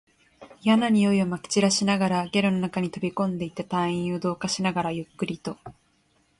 [0.63, 5.57] 嫌な臭いを撒き散らしながら、ゲルの中に飛び込んでいった隊員を同化しながら、ゆっくりと